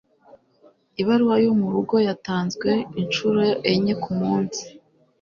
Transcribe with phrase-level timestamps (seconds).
[1.01, 2.69] Ibaruwa yo murugo yatanzwe
[3.01, 4.63] inshuro enye kumunsi.